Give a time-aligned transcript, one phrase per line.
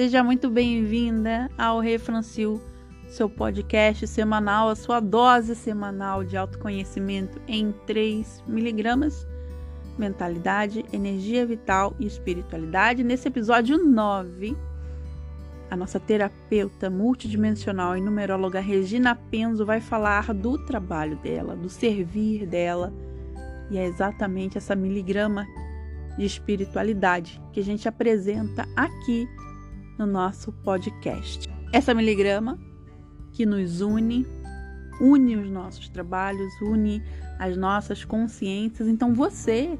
[0.00, 2.58] Seja muito bem-vinda ao Refrancil,
[3.06, 9.28] seu podcast semanal, a sua dose semanal de autoconhecimento em 3 miligramas,
[9.98, 13.04] mentalidade, energia vital e espiritualidade.
[13.04, 14.56] Nesse episódio 9,
[15.70, 22.46] a nossa terapeuta multidimensional e numeróloga Regina Penzo vai falar do trabalho dela, do servir
[22.46, 22.90] dela,
[23.70, 25.46] e é exatamente essa miligrama
[26.16, 29.28] de espiritualidade que a gente apresenta aqui
[30.00, 31.46] no nosso podcast.
[31.70, 32.58] Essa miligrama
[33.32, 34.26] que nos une,
[34.98, 37.02] une os nossos trabalhos, une
[37.38, 38.88] as nossas consciências.
[38.88, 39.78] Então você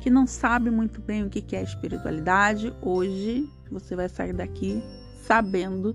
[0.00, 4.82] que não sabe muito bem o que é espiritualidade, hoje você vai sair daqui
[5.22, 5.94] sabendo.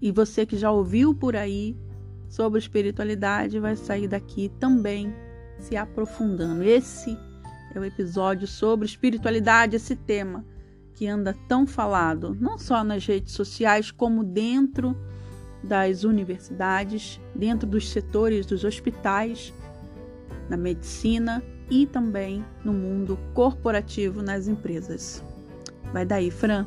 [0.00, 1.76] E você que já ouviu por aí
[2.28, 5.12] sobre espiritualidade vai sair daqui também
[5.58, 6.62] se aprofundando.
[6.62, 7.18] Esse
[7.74, 10.44] é o episódio sobre espiritualidade, esse tema
[11.00, 14.94] que anda tão falado, não só nas redes sociais, como dentro
[15.64, 19.50] das universidades, dentro dos setores dos hospitais,
[20.46, 25.24] na medicina e também no mundo corporativo nas empresas.
[25.90, 26.66] Vai daí, Fran.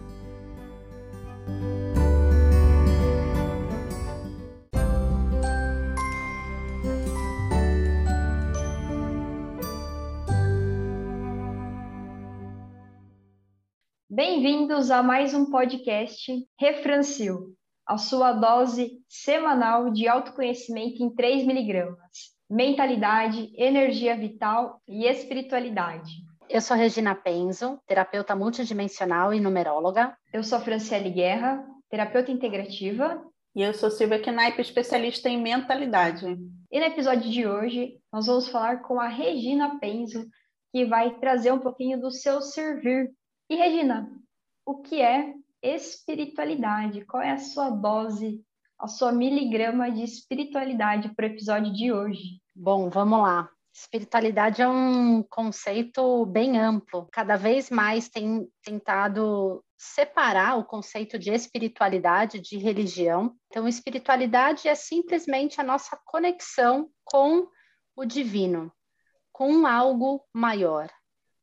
[14.33, 22.33] Bem-vindos a mais um podcast Refrancil, a sua dose semanal de autoconhecimento em 3 miligramas.
[22.49, 26.11] Mentalidade, energia vital e espiritualidade.
[26.49, 30.17] Eu sou Regina Penzo, terapeuta multidimensional e numeróloga.
[30.33, 33.23] Eu sou Franciele Guerra, terapeuta integrativa.
[33.55, 36.25] E eu sou Silvia Knaip, especialista em mentalidade.
[36.71, 40.25] E no episódio de hoje, nós vamos falar com a Regina Penzo,
[40.71, 43.13] que vai trazer um pouquinho do seu servir
[43.49, 44.09] e Regina,
[44.65, 47.05] o que é espiritualidade?
[47.05, 48.43] Qual é a sua dose,
[48.79, 52.41] a sua miligrama de espiritualidade para o episódio de hoje?
[52.55, 53.49] Bom, vamos lá.
[53.73, 57.07] Espiritualidade é um conceito bem amplo.
[57.11, 63.35] Cada vez mais tem tentado separar o conceito de espiritualidade de religião.
[63.47, 67.47] Então, espiritualidade é simplesmente a nossa conexão com
[67.95, 68.71] o divino,
[69.31, 70.89] com algo maior.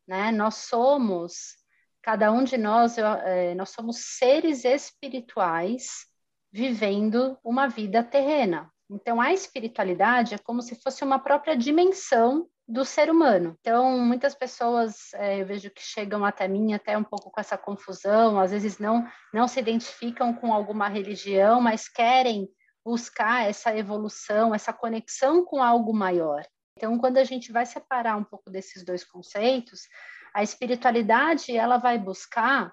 [0.06, 0.30] Né?
[0.30, 1.59] Nós somos
[2.02, 6.06] Cada um de nós, é, nós somos seres espirituais
[6.52, 8.70] vivendo uma vida terrena.
[8.90, 13.56] Então, a espiritualidade é como se fosse uma própria dimensão do ser humano.
[13.60, 17.58] Então, muitas pessoas é, eu vejo que chegam até mim até um pouco com essa
[17.58, 22.48] confusão, às vezes não, não se identificam com alguma religião, mas querem
[22.84, 26.44] buscar essa evolução, essa conexão com algo maior.
[26.76, 29.82] Então, quando a gente vai separar um pouco desses dois conceitos,
[30.34, 32.72] a espiritualidade, ela vai buscar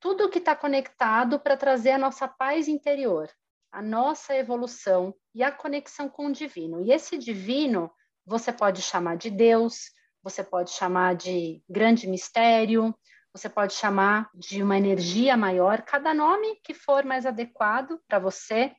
[0.00, 3.28] tudo que está conectado para trazer a nossa paz interior,
[3.72, 6.82] a nossa evolução e a conexão com o divino.
[6.82, 7.90] E esse divino,
[8.24, 9.90] você pode chamar de Deus,
[10.22, 12.94] você pode chamar de grande mistério,
[13.32, 18.74] você pode chamar de uma energia maior, cada nome que for mais adequado para você,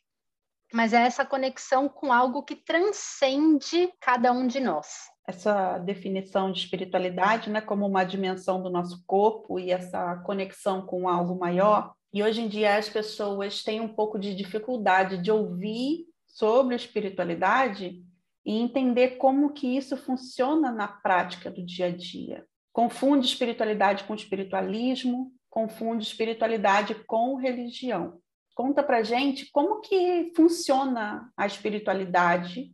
[0.73, 6.59] mas é essa conexão com algo que transcende cada um de nós essa definição de
[6.59, 11.93] espiritualidade, né, como uma dimensão do nosso corpo e essa conexão com algo maior.
[12.11, 18.03] E hoje em dia as pessoas têm um pouco de dificuldade de ouvir sobre espiritualidade
[18.43, 22.43] e entender como que isso funciona na prática do dia a dia.
[22.73, 28.19] Confunde espiritualidade com espiritualismo, confunde espiritualidade com religião.
[28.55, 32.73] Conta pra gente como que funciona a espiritualidade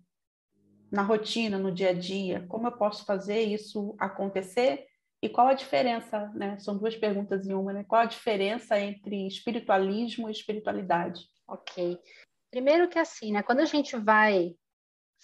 [0.92, 2.46] na rotina, no dia a dia?
[2.48, 4.86] Como eu posso fazer isso acontecer?
[5.22, 6.58] E qual a diferença, né?
[6.60, 7.84] São duas perguntas em uma, né?
[7.84, 11.28] Qual a diferença entre espiritualismo e espiritualidade?
[11.48, 11.98] Ok.
[12.52, 13.42] Primeiro que assim, né?
[13.42, 14.56] Quando a gente vai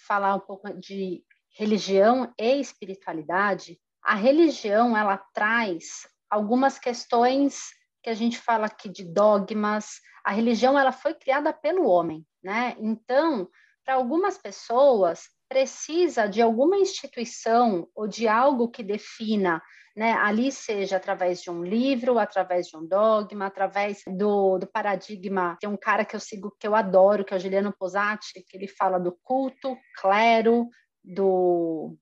[0.06, 1.24] falar um pouco de
[1.56, 7.70] religião e espiritualidade, a religião ela traz algumas questões
[8.02, 10.00] que a gente fala aqui de dogmas.
[10.24, 12.74] A religião ela foi criada pelo homem, né?
[12.80, 13.48] Então,
[13.84, 19.62] para algumas pessoas, precisa de alguma instituição ou de algo que defina,
[19.94, 25.58] né, ali seja através de um livro, através de um dogma, através do, do paradigma.
[25.60, 28.56] Tem um cara que eu sigo que eu adoro, que é o Juliano Posati, que
[28.56, 30.70] ele fala do culto, clero,
[31.04, 31.98] do,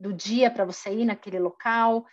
[0.00, 2.04] do dia para você ir naquele local.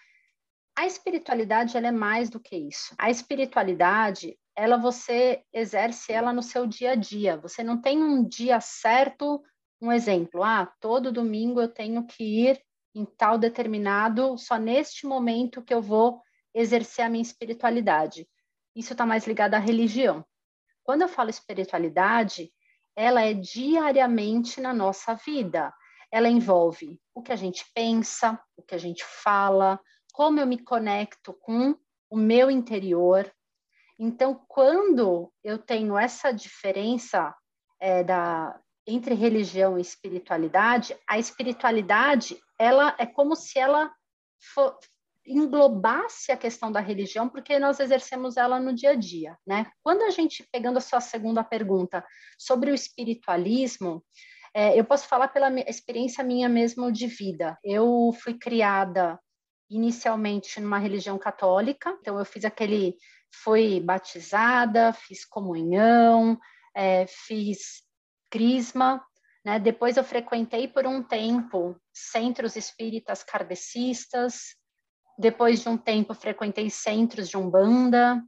[0.78, 2.94] A espiritualidade ela é mais do que isso.
[3.00, 7.38] A espiritualidade, ela você exerce ela no seu dia a dia.
[7.38, 9.42] Você não tem um dia certo
[9.86, 12.62] um exemplo, ah, todo domingo eu tenho que ir
[12.94, 16.22] em tal determinado, só neste momento que eu vou
[16.54, 18.28] exercer a minha espiritualidade.
[18.76, 20.26] isso está mais ligado à religião.
[20.84, 22.52] Quando eu falo espiritualidade,
[22.96, 25.74] ela é diariamente na nossa vida.
[26.12, 29.80] Ela envolve o que a gente pensa, o que a gente fala,
[30.14, 31.76] como eu me conecto com
[32.10, 33.32] o meu interior.
[34.00, 37.36] Então, quando eu tenho essa diferença
[37.80, 43.92] é, da, entre religião e espiritualidade, a espiritualidade ela é como se ela
[44.54, 44.78] for,
[45.26, 49.66] englobasse a questão da religião, porque nós exercemos ela no dia a dia, né?
[49.84, 52.06] Quando a gente, pegando a sua segunda pergunta
[52.38, 54.04] sobre o espiritualismo,
[54.54, 57.58] é, eu posso falar pela experiência minha mesmo de vida.
[57.64, 59.20] Eu fui criada
[59.70, 62.96] inicialmente numa religião católica, então eu fiz aquele,
[63.44, 66.40] fui batizada, fiz comunhão,
[66.76, 67.85] é, fiz
[68.36, 69.02] crisma,
[69.46, 69.58] né?
[69.58, 74.56] Depois eu frequentei por um tempo centros espíritas kardecistas,
[75.18, 78.22] depois de um tempo, frequentei centros de umbanda,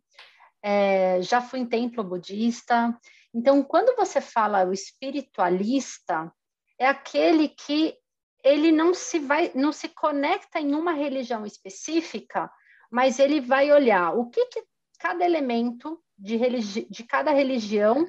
[0.63, 2.98] é, já fui em templo budista.
[3.33, 6.31] Então, quando você fala o espiritualista,
[6.80, 7.94] é aquele que
[8.42, 12.50] ele não se vai, não se conecta em uma religião específica,
[12.89, 14.63] mas ele vai olhar o que, que
[15.00, 18.07] cada elemento de, religi de cada religião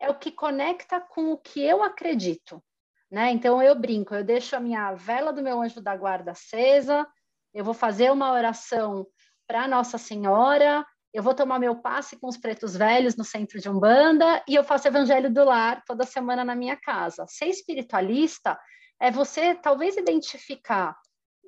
[0.00, 2.62] é o que conecta com o que eu acredito.
[3.10, 3.30] Né?
[3.32, 7.06] Então eu brinco, eu deixo a minha vela do meu anjo da guarda acesa,
[7.52, 9.06] eu vou fazer uma oração
[9.46, 13.68] para Nossa Senhora, eu vou tomar meu passe com os pretos velhos no centro de
[13.68, 17.26] Umbanda e eu faço evangelho do lar toda semana na minha casa.
[17.28, 18.58] Ser espiritualista
[19.00, 20.96] é você talvez identificar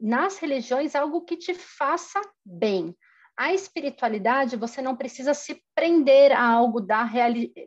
[0.00, 2.96] nas religiões algo que te faça bem.
[3.36, 7.08] A espiritualidade, você não precisa se prender a algo da,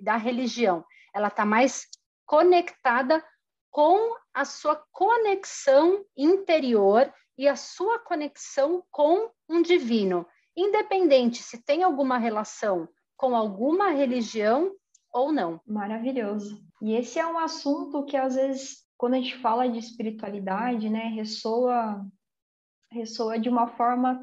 [0.02, 0.86] da religião.
[1.14, 1.88] Ela está mais
[2.26, 3.24] conectada
[3.72, 10.26] com a sua conexão interior e a sua conexão com um divino,
[10.56, 14.72] independente se tem alguma relação com alguma religião
[15.12, 15.60] ou não.
[15.66, 16.62] Maravilhoso.
[16.82, 21.08] E esse é um assunto que às vezes quando a gente fala de espiritualidade, né,
[21.08, 22.06] ressoa
[22.92, 24.22] ressoa de uma forma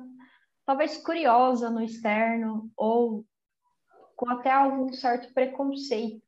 [0.65, 3.25] talvez curiosa no externo ou
[4.17, 6.23] com até algum certo preconceito,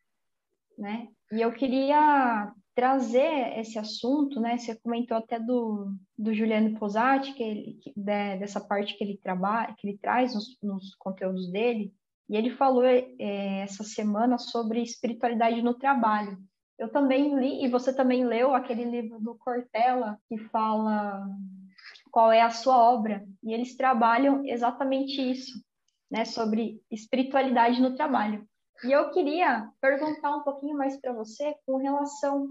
[0.76, 1.08] né?
[1.32, 4.58] E eu queria trazer esse assunto, né?
[4.58, 9.16] Você comentou até do, do Juliano Posati, que ele, que, de, dessa parte que ele
[9.22, 11.94] trabalha, que ele traz nos, nos conteúdos dele,
[12.28, 13.04] e ele falou é,
[13.60, 16.38] essa semana sobre espiritualidade no trabalho.
[16.76, 21.25] Eu também li, e você também leu aquele livro do Cortella, que fala
[22.14, 25.52] qual é a sua obra, e eles trabalham exatamente isso,
[26.08, 28.46] né, sobre espiritualidade no trabalho.
[28.84, 32.46] E eu queria perguntar um pouquinho mais para você com relação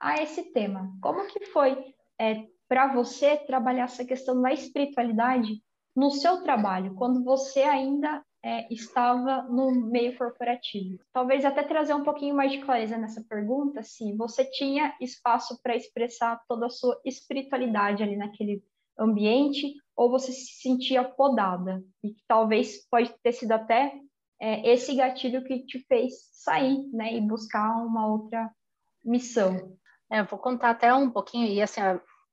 [0.00, 0.90] a esse tema.
[1.02, 5.62] Como que foi é, para você trabalhar essa questão da espiritualidade
[5.94, 10.98] no seu trabalho, quando você ainda é, estava no meio corporativo?
[11.12, 15.76] Talvez até trazer um pouquinho mais de clareza nessa pergunta, se você tinha espaço para
[15.76, 18.64] expressar toda a sua espiritualidade ali naquele
[18.98, 23.98] ambiente, ou você se sentia podada, e que talvez pode ter sido até
[24.40, 28.50] é, esse gatilho que te fez sair, né, e buscar uma outra
[29.04, 29.76] missão.
[30.10, 31.80] É, eu vou contar até um pouquinho, e assim,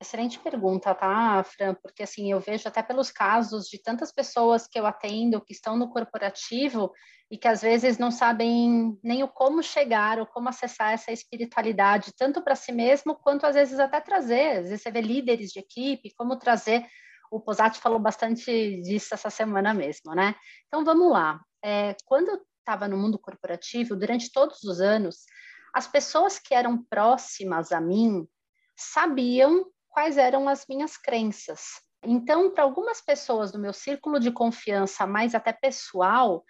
[0.03, 1.73] excelente pergunta, tá, Fran?
[1.75, 5.75] Porque assim, eu vejo até pelos casos de tantas pessoas que eu atendo que estão
[5.75, 6.91] no corporativo
[7.31, 12.13] e que às vezes não sabem nem o como chegar ou como acessar essa espiritualidade,
[12.15, 14.60] tanto para si mesmo quanto às vezes até trazer.
[14.60, 16.86] Às vezes você vê líderes de equipe, como trazer.
[17.31, 20.36] O Posati falou bastante disso essa semana mesmo, né?
[20.67, 25.25] Então vamos lá é, quando eu estava no mundo corporativo, durante todos os anos,
[25.74, 28.27] as pessoas que eram próximas a mim
[28.75, 31.81] sabiam quais eram as minhas crenças.
[32.03, 36.43] Então, para algumas pessoas do meu círculo de confiança, mais até pessoal,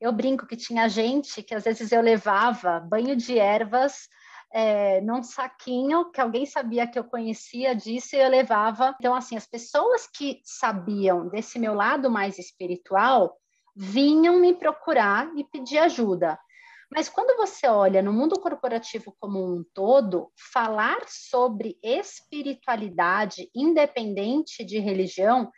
[0.00, 4.08] eu brinco que tinha gente que às vezes eu levava banho de ervas
[4.52, 8.94] é, num saquinho que alguém sabia que eu conhecia disso e eu levava.
[9.00, 13.36] Então, assim, as pessoas que sabiam desse meu lado mais espiritual,
[13.74, 16.38] vinham me procurar e pedir ajuda.
[16.92, 24.78] Mas quando você olha no mundo corporativo como um todo, falar sobre espiritualidade independente de
[24.80, 25.50] religião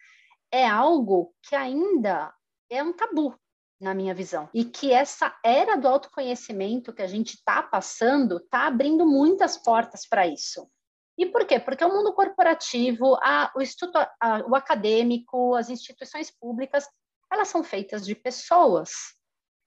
[0.50, 2.32] é algo que ainda
[2.70, 3.34] é um tabu,
[3.80, 4.48] na minha visão.
[4.52, 10.06] E que essa era do autoconhecimento que a gente está passando está abrindo muitas portas
[10.06, 10.70] para isso.
[11.18, 11.58] E por quê?
[11.58, 16.86] Porque o mundo corporativo, a, o, estudo, a, o acadêmico, as instituições públicas
[17.30, 18.90] elas são feitas de pessoas.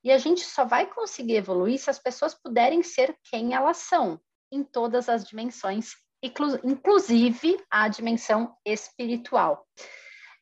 [0.06, 4.22] E a gente só vai conseguir evoluir se as pessoas puderem ser quem elas são,
[4.52, 9.68] em todas as dimensões, inclusive a dimensão espiritual.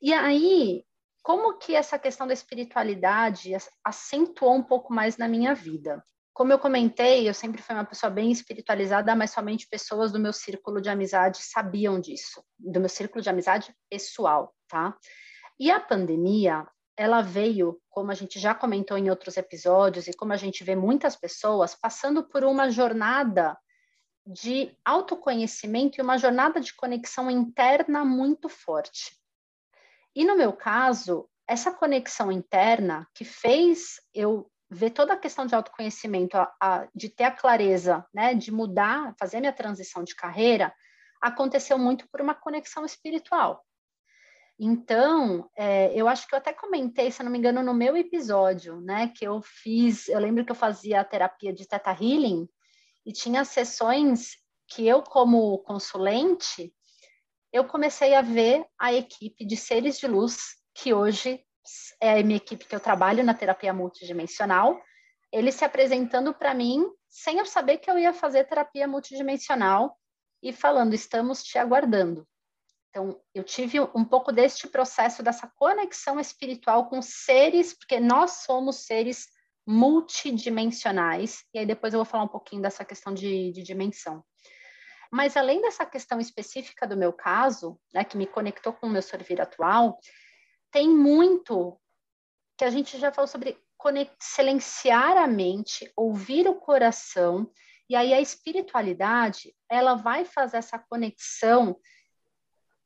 [0.02, 0.84] E aí,
[1.22, 3.56] como que essa questão da espiritualidade
[3.86, 6.04] acentuou um pouco mais na minha vida?
[6.34, 10.34] Como eu comentei, eu sempre fui uma pessoa bem espiritualizada, mas somente pessoas do meu
[10.34, 14.94] círculo de amizade sabiam disso, do meu círculo de amizade pessoal, tá?
[15.58, 20.34] E a pandemia, ela veio, como a gente já comentou em outros episódios, e como
[20.34, 23.58] a gente vê muitas pessoas passando por uma jornada
[24.26, 29.18] de autoconhecimento e uma jornada de conexão interna muito forte.
[30.16, 35.54] E no meu caso, essa conexão interna que fez eu ver toda a questão de
[35.54, 40.74] autoconhecimento, a, a, de ter a clareza, né, de mudar, fazer minha transição de carreira,
[41.22, 43.64] aconteceu muito por uma conexão espiritual.
[44.60, 48.80] Então, é, eu acho que eu até comentei, se não me engano, no meu episódio,
[48.82, 52.48] né, que eu fiz, eu lembro que eu fazia a terapia de Theta Healing
[53.06, 56.74] e tinha sessões que eu, como consulente,
[57.52, 61.44] eu comecei a ver a equipe de seres de luz, que hoje
[62.02, 64.80] é a minha equipe que eu trabalho na terapia multidimensional,
[65.32, 69.98] eles se apresentando para mim sem eu saber que eu ia fazer terapia multidimensional
[70.42, 72.28] e falando, estamos te aguardando.
[72.94, 78.86] Então, eu tive um pouco deste processo, dessa conexão espiritual com seres, porque nós somos
[78.86, 79.30] seres
[79.66, 84.24] multidimensionais, e aí depois eu vou falar um pouquinho dessa questão de, de dimensão.
[85.12, 89.02] Mas além dessa questão específica do meu caso, né, que me conectou com o meu
[89.02, 89.98] servir atual,
[90.72, 91.80] tem muito
[92.56, 93.60] que a gente já falou sobre
[94.20, 97.52] silenciar a mente, ouvir o coração,
[97.90, 101.76] e aí a espiritualidade, ela vai fazer essa conexão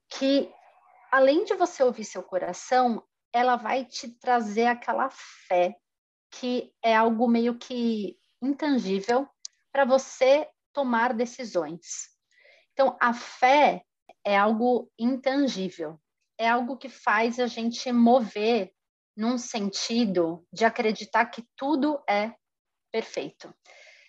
[0.10, 0.52] que
[1.12, 5.76] além de você ouvir seu coração, ela vai te trazer aquela fé
[6.30, 9.28] que é algo meio que intangível
[9.72, 12.10] para você tomar decisões.
[12.74, 13.84] Então, a fé
[14.24, 16.00] é algo intangível,
[16.38, 18.72] é algo que faz a gente mover
[19.16, 22.36] num sentido de acreditar que tudo é
[22.92, 23.54] perfeito.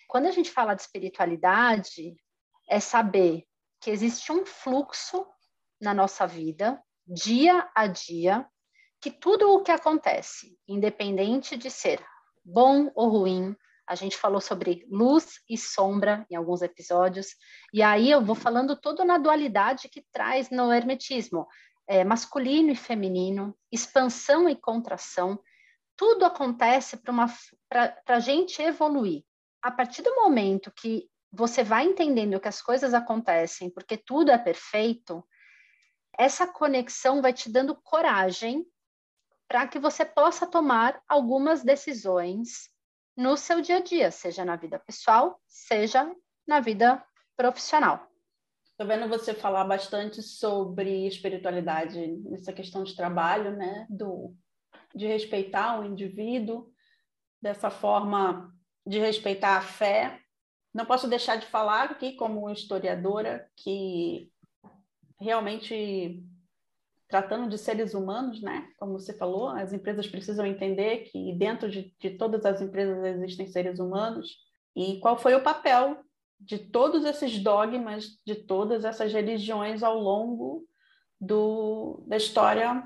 [0.07, 2.15] Quando a gente fala de espiritualidade,
[2.67, 3.47] é saber
[3.81, 5.25] que existe um fluxo
[5.79, 8.45] na nossa vida, dia a dia,
[9.01, 12.03] que tudo o que acontece, independente de ser
[12.43, 13.55] bom ou ruim,
[13.87, 17.29] a gente falou sobre luz e sombra em alguns episódios,
[17.73, 21.47] e aí eu vou falando tudo na dualidade que traz no hermetismo,
[21.87, 25.39] é, masculino e feminino, expansão e contração,
[25.97, 26.97] tudo acontece
[27.67, 29.23] para a gente evoluir.
[29.61, 34.37] A partir do momento que você vai entendendo que as coisas acontecem porque tudo é
[34.37, 35.23] perfeito,
[36.19, 38.65] essa conexão vai te dando coragem
[39.47, 42.69] para que você possa tomar algumas decisões
[43.15, 46.13] no seu dia a dia, seja na vida pessoal, seja
[46.45, 47.01] na vida
[47.37, 48.05] profissional.
[48.65, 53.87] Estou vendo você falar bastante sobre espiritualidade nessa questão de trabalho, né?
[53.89, 54.35] Do,
[54.93, 56.69] de respeitar o indivíduo,
[57.41, 58.53] dessa forma
[58.85, 60.19] de respeitar a fé.
[60.73, 64.29] Não posso deixar de falar aqui, como historiadora, que
[65.19, 66.23] realmente
[67.07, 68.69] tratando de seres humanos, né?
[68.77, 73.47] Como você falou, as empresas precisam entender que dentro de, de todas as empresas existem
[73.47, 74.37] seres humanos
[74.75, 75.97] e qual foi o papel
[76.39, 80.65] de todos esses dogmas, de todas essas religiões ao longo
[81.19, 82.81] do, da história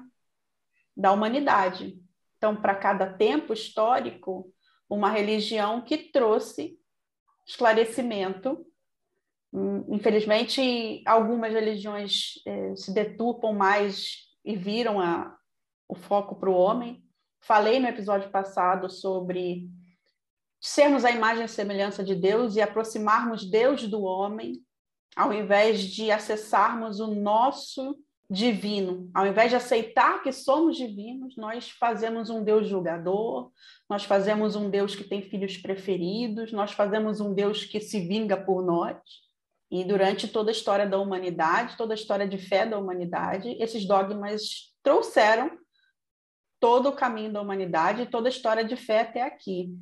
[0.95, 2.01] da humanidade.
[2.37, 4.51] Então, para cada tempo histórico,
[4.89, 6.79] uma religião que trouxe
[7.45, 8.65] esclarecimento
[9.87, 15.35] infelizmente, algumas religiões eh, se deturpam mais e viram a,
[15.87, 17.03] o foco para o homem.
[17.39, 19.69] Falei no episódio passado sobre
[20.59, 24.63] sermos a imagem e semelhança de Deus e aproximarmos Deus do homem,
[25.15, 27.95] ao invés de acessarmos o nosso
[28.29, 29.11] divino.
[29.13, 33.51] Ao invés de aceitar que somos divinos, nós fazemos um Deus julgador,
[33.87, 38.35] nós fazemos um Deus que tem filhos preferidos, nós fazemos um Deus que se vinga
[38.35, 38.97] por nós.
[39.73, 43.87] E durante toda a história da humanidade, toda a história de fé da humanidade, esses
[43.87, 45.49] dogmas trouxeram
[46.59, 49.75] todo o caminho da humanidade, toda a história de fé até aqui.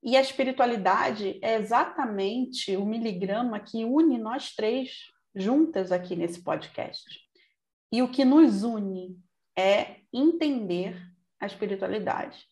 [0.00, 7.04] E a espiritualidade é exatamente o miligrama que une nós três juntas aqui nesse podcast.
[7.90, 9.18] E o que nos une
[9.58, 10.96] é entender
[11.40, 12.46] a espiritualidade.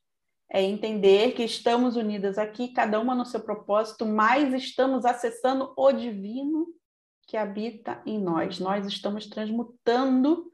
[0.52, 5.92] É entender que estamos unidas aqui, cada uma no seu propósito, mas estamos acessando o
[5.92, 6.79] divino
[7.30, 8.58] que habita em nós.
[8.58, 10.50] Nós estamos transmutando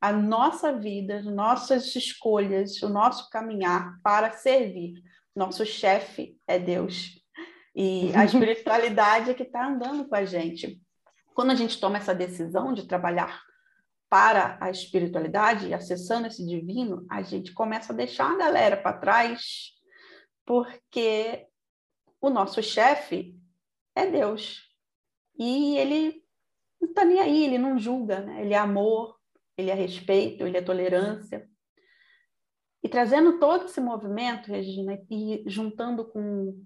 [0.00, 5.02] a nossa vida, as nossas escolhas, o nosso caminhar para servir.
[5.36, 7.22] Nosso chefe é Deus.
[7.74, 10.80] E a espiritualidade é que está andando com a gente.
[11.34, 13.42] Quando a gente toma essa decisão de trabalhar
[14.08, 19.72] para a espiritualidade, acessando esse divino, a gente começa a deixar a galera para trás,
[20.46, 21.46] porque
[22.18, 23.36] o nosso chefe
[23.94, 24.73] é Deus.
[25.38, 26.22] E ele
[26.80, 28.42] não está nem aí, ele não julga, né?
[28.42, 29.16] ele é amor,
[29.56, 31.48] ele é respeito, ele é tolerância.
[32.82, 36.62] E trazendo todo esse movimento, Regina, e juntando com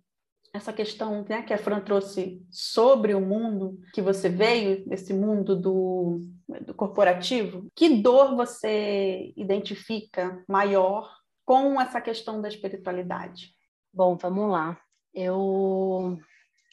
[0.52, 5.54] essa questão né, que a Fran trouxe sobre o mundo que você veio, esse mundo
[5.54, 6.20] do,
[6.66, 13.54] do corporativo, que dor você identifica maior com essa questão da espiritualidade?
[13.92, 14.80] Bom, vamos lá.
[15.14, 16.18] Eu,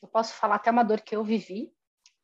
[0.01, 1.74] eu posso falar até uma dor que eu vivi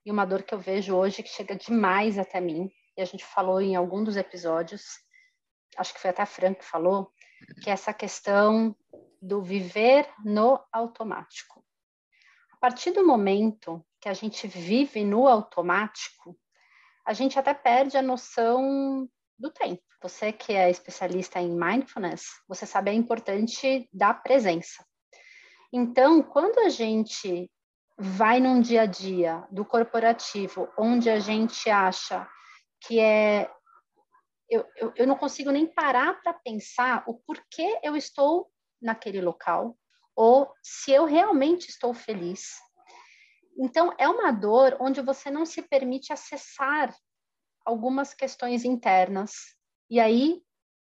[0.06, 2.70] e uma dor que eu vejo hoje que chega demais até mim.
[2.98, 4.84] E a gente falou em algum dos episódios,
[5.78, 7.12] acho que foi até a Fran que falou,
[7.64, 8.76] que é essa questão
[9.22, 11.64] do viver no automático.
[12.52, 16.38] A partir do momento que a gente vive no automático,
[17.06, 19.82] a gente até perde a noção do tempo.
[20.02, 24.84] Você que é especialista em mindfulness, você sabe a importante da presença.
[25.72, 27.50] Então, quando a gente
[28.04, 32.28] vai num dia a dia do corporativo, onde a gente acha
[32.82, 33.48] que é
[34.50, 39.78] eu, eu, eu não consigo nem parar para pensar o porquê eu estou naquele local
[40.16, 42.56] ou se eu realmente estou feliz.
[43.58, 46.94] Então, é uma dor onde você não se permite acessar
[47.64, 49.32] algumas questões internas.
[49.90, 50.42] E aí,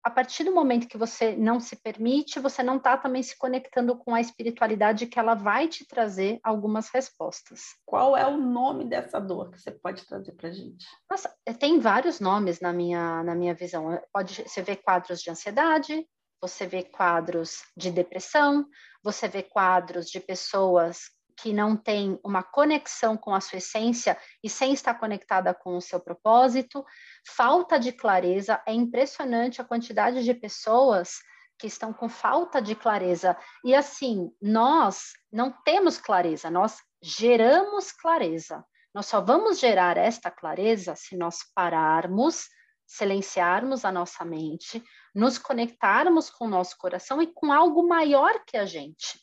[0.03, 3.95] a partir do momento que você não se permite, você não está também se conectando
[3.95, 7.75] com a espiritualidade que ela vai te trazer algumas respostas.
[7.85, 10.85] Qual é o nome dessa dor que você pode trazer para gente?
[11.09, 13.97] Nossa, tem vários nomes na minha, na minha visão.
[14.11, 16.05] Pode, você vê quadros de ansiedade,
[16.41, 18.67] você vê quadros de depressão,
[19.01, 24.49] você vê quadros de pessoas que não tem uma conexão com a sua essência e
[24.49, 26.85] sem estar conectada com o seu propósito,
[27.27, 31.19] falta de clareza, é impressionante a quantidade de pessoas
[31.57, 33.37] que estão com falta de clareza.
[33.63, 38.65] E assim, nós não temos clareza, nós geramos clareza.
[38.93, 42.47] Nós só vamos gerar esta clareza se nós pararmos,
[42.85, 44.83] silenciarmos a nossa mente,
[45.15, 49.22] nos conectarmos com o nosso coração e com algo maior que a gente.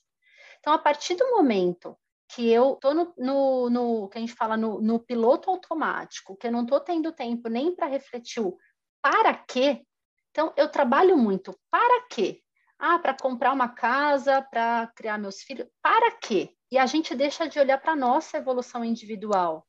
[0.60, 1.96] Então, a partir do momento
[2.28, 6.46] que eu estou no, no, no, que a gente fala no, no piloto automático, que
[6.46, 8.56] eu não estou tendo tempo nem para refletir o
[9.02, 9.82] para quê,
[10.30, 11.58] então eu trabalho muito.
[11.70, 12.42] Para quê?
[12.78, 15.66] Ah, para comprar uma casa, para criar meus filhos.
[15.82, 16.54] Para quê?
[16.70, 19.66] E a gente deixa de olhar para a nossa evolução individual,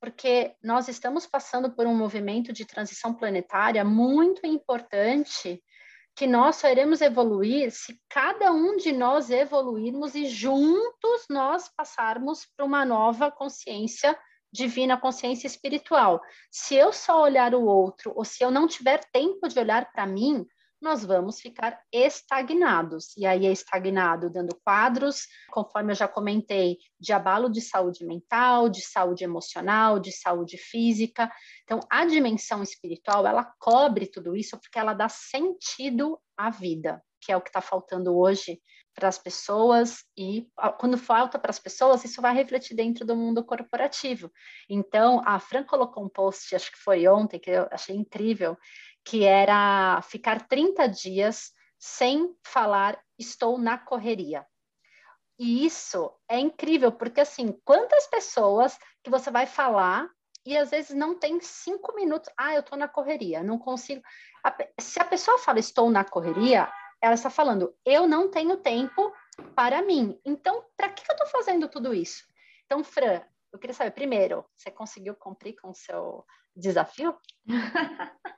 [0.00, 5.62] porque nós estamos passando por um movimento de transição planetária muito importante
[6.18, 12.44] que nós só iremos evoluir se cada um de nós evoluirmos e juntos nós passarmos
[12.56, 14.18] para uma nova consciência
[14.52, 16.20] divina, consciência espiritual.
[16.50, 20.08] Se eu só olhar o outro, ou se eu não tiver tempo de olhar para
[20.08, 20.44] mim,
[20.80, 23.16] nós vamos ficar estagnados.
[23.16, 28.68] E aí é estagnado dando quadros, conforme eu já comentei, de abalo de saúde mental,
[28.68, 31.30] de saúde emocional, de saúde física.
[31.64, 37.32] Então, a dimensão espiritual, ela cobre tudo isso porque ela dá sentido à vida, que
[37.32, 38.60] é o que está faltando hoje
[38.94, 43.44] para as pessoas e quando falta para as pessoas, isso vai refletir dentro do mundo
[43.44, 44.28] corporativo.
[44.68, 48.56] Então, a Fran colocou um post, acho que foi ontem, que eu achei incrível,
[49.08, 54.46] que era ficar 30 dias sem falar estou na correria.
[55.38, 60.10] E isso é incrível, porque assim, quantas pessoas que você vai falar
[60.44, 64.02] e às vezes não tem cinco minutos, ah, eu estou na correria, não consigo.
[64.78, 69.10] Se a pessoa fala estou na correria, ela está falando, eu não tenho tempo
[69.54, 70.20] para mim.
[70.22, 72.24] Então, para que eu estou fazendo tudo isso?
[72.66, 77.16] Então, Fran, eu queria saber, primeiro, você conseguiu cumprir com o seu desafio?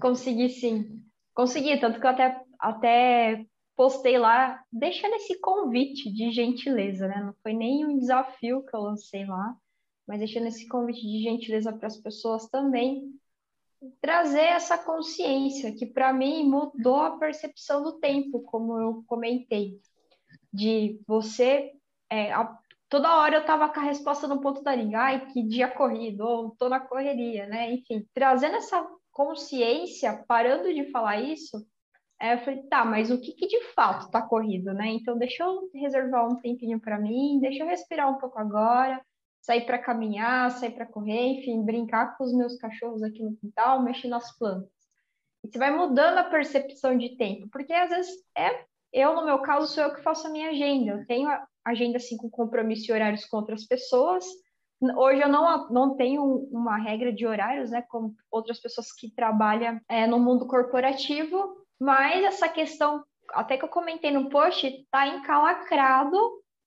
[0.00, 1.02] Consegui sim.
[1.34, 7.22] Consegui, tanto que eu até, até postei lá, deixando esse convite de gentileza, né?
[7.24, 9.56] Não foi nem um desafio que eu lancei lá,
[10.06, 13.12] mas deixando esse convite de gentileza para as pessoas também
[14.00, 19.80] trazer essa consciência que para mim mudou a percepção do tempo, como eu comentei,
[20.52, 21.72] de você
[22.10, 22.56] é, a,
[22.88, 26.20] toda hora eu tava com a resposta no ponto da língua, ai, que dia corrido,
[26.20, 27.72] ou tô na correria, né?
[27.72, 31.64] Enfim, trazendo essa consciência, parando de falar isso,
[32.20, 34.88] é, eu falei, tá, mas o que, que de fato tá corrido, né?
[34.88, 39.04] Então, deixa eu reservar um tempinho para mim, deixa eu respirar um pouco agora,
[39.40, 43.82] sair para caminhar, sair para correr, enfim, brincar com os meus cachorros aqui no quintal,
[43.82, 44.70] mexer nas plantas.
[45.44, 49.38] E você vai mudando a percepção de tempo, porque às vezes é eu, no meu
[49.40, 50.92] caso, sou eu que faço a minha agenda.
[50.92, 51.28] Eu tenho
[51.64, 54.24] agenda assim com compromisso e horários com outras pessoas,
[54.96, 59.80] Hoje eu não, não tenho uma regra de horários, né, como outras pessoas que trabalham
[59.88, 66.16] é, no mundo corporativo, mas essa questão, até que eu comentei no post, está encalacrado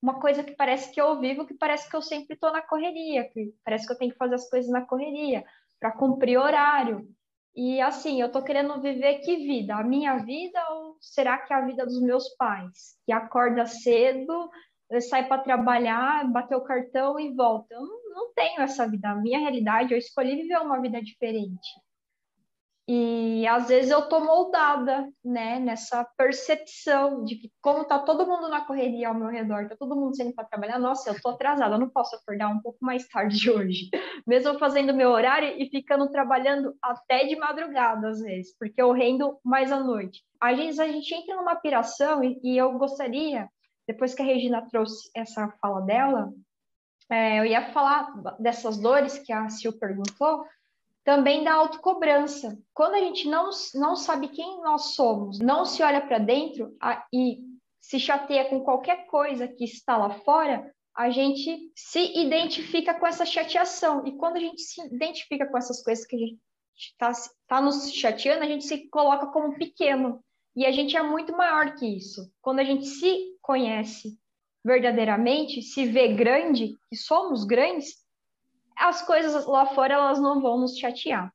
[0.01, 3.27] uma coisa que parece que eu vivo, que parece que eu sempre estou na correria,
[3.29, 5.43] que parece que eu tenho que fazer as coisas na correria
[5.79, 7.07] para cumprir horário.
[7.55, 9.75] E assim, eu tô querendo viver que vida?
[9.75, 12.97] A minha vida ou será que é a vida dos meus pais?
[13.05, 14.49] Que acorda cedo,
[15.09, 17.73] sai para trabalhar, bater o cartão e volta.
[17.73, 17.81] Eu
[18.15, 19.09] não tenho essa vida.
[19.09, 21.69] A minha realidade, eu escolhi viver uma vida diferente.
[22.87, 28.47] E às vezes eu tô moldada, né, nessa percepção de que como tá todo mundo
[28.47, 31.73] na correria ao meu redor, tá todo mundo saindo para trabalhar, nossa, eu tô atrasada,
[31.73, 33.89] eu não posso acordar um pouco mais tarde de hoje,
[34.25, 39.39] mesmo fazendo meu horário e ficando trabalhando até de madrugada às vezes, porque eu rendo
[39.43, 40.23] mais à noite.
[40.39, 43.49] Às vezes a gente entra numa piração e, e eu gostaria,
[43.87, 46.31] depois que a Regina trouxe essa fala dela,
[47.09, 50.45] é, eu ia falar dessas dores que a Sil perguntou,
[51.03, 52.57] também da autocobrança.
[52.73, 57.05] Quando a gente não, não sabe quem nós somos, não se olha para dentro a,
[57.13, 57.39] e
[57.79, 63.25] se chateia com qualquer coisa que está lá fora, a gente se identifica com essa
[63.25, 64.05] chateação.
[64.07, 66.39] E quando a gente se identifica com essas coisas que a gente
[66.75, 67.11] está
[67.47, 70.23] tá nos chateando, a gente se coloca como pequeno.
[70.55, 72.31] E a gente é muito maior que isso.
[72.41, 74.17] Quando a gente se conhece
[74.65, 78.03] verdadeiramente, se vê grande, que somos grandes,
[78.75, 81.31] as coisas lá fora elas não vão nos chatear.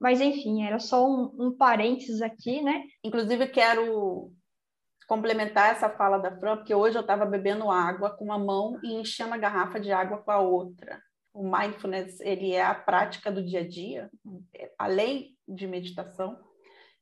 [0.00, 2.84] Mas enfim, era só um, um parênteses aqui, né?
[3.02, 4.32] Inclusive quero
[5.08, 8.94] complementar essa fala da Fran, porque hoje eu estava bebendo água com uma mão e
[8.94, 11.02] enchendo a garrafa de água com a outra.
[11.34, 14.08] O mindfulness, ele é a prática do dia a dia,
[14.78, 16.38] além de meditação.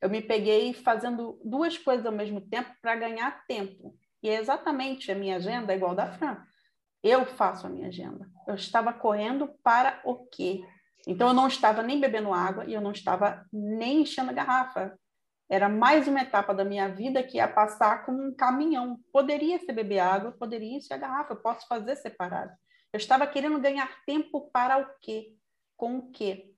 [0.00, 3.94] Eu me peguei fazendo duas coisas ao mesmo tempo para ganhar tempo.
[4.22, 6.42] E é exatamente a minha agenda igual da Fran.
[7.02, 8.28] Eu faço a minha agenda.
[8.46, 10.64] Eu estava correndo para o quê?
[11.06, 14.98] Então eu não estava nem bebendo água e eu não estava nem enchendo a garrafa.
[15.48, 18.98] Era mais uma etapa da minha vida que ia passar com um caminhão.
[19.12, 22.52] Poderia ser beber água, poderia encher a garrafa, eu posso fazer separado.
[22.92, 25.34] Eu estava querendo ganhar tempo para o quê?
[25.76, 26.52] Com o quê?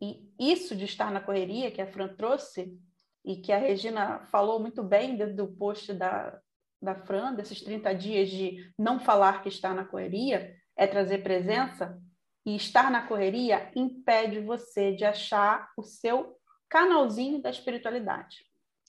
[0.00, 2.78] E isso de estar na correria que a Fran trouxe
[3.24, 6.40] e que a Regina falou muito bem do post da,
[6.80, 12.00] da Fran, desses 30 dias de não falar que está na correria, é trazer presença,
[12.44, 16.36] e estar na correria impede você de achar o seu
[16.68, 18.44] canalzinho da espiritualidade.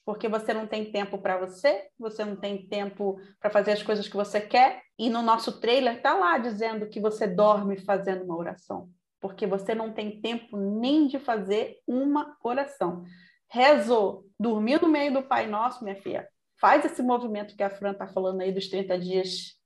[0.05, 4.07] Porque você não tem tempo para você, você não tem tempo para fazer as coisas
[4.07, 8.37] que você quer, e no nosso trailer está lá dizendo que você dorme fazendo uma
[8.37, 13.03] oração, porque você não tem tempo nem de fazer uma oração.
[13.47, 16.27] Rezou, dormiu no meio do Pai Nosso, minha filha,
[16.61, 19.59] faz esse movimento que a Fran está falando aí dos 30 dias,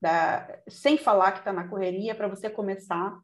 [0.00, 3.18] da, sem falar que está na correria, para você começar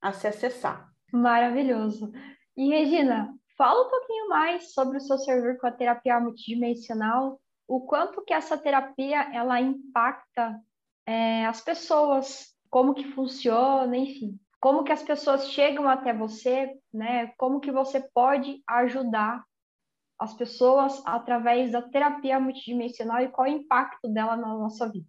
[0.00, 0.88] a se acessar.
[1.12, 2.10] Maravilhoso.
[2.56, 7.38] E Regina, fala um pouquinho mais sobre o seu servir com a terapia multidimensional,
[7.68, 10.58] o quanto que essa terapia ela impacta
[11.06, 17.28] é, as pessoas, como que funciona, enfim, como que as pessoas chegam até você, né?
[17.36, 19.44] Como que você pode ajudar
[20.20, 25.08] as pessoas através da terapia multidimensional e qual é o impacto dela na nossa vida?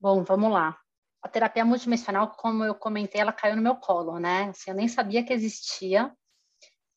[0.00, 0.76] Bom, vamos lá.
[1.22, 4.48] A terapia multidimensional, como eu comentei, ela caiu no meu colo, né?
[4.48, 6.12] Assim, eu nem sabia que existia.